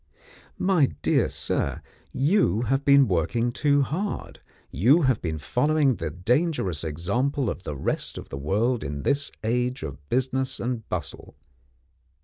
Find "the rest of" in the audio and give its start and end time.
7.65-8.29